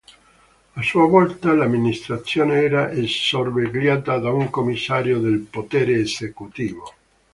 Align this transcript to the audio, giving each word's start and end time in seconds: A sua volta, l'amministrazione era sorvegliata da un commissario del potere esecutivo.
A 0.73 0.81
sua 0.81 1.05
volta, 1.05 1.53
l'amministrazione 1.53 2.61
era 2.63 2.89
sorvegliata 3.05 4.17
da 4.17 4.31
un 4.31 4.49
commissario 4.49 5.19
del 5.19 5.41
potere 5.41 5.93
esecutivo. 5.99 6.93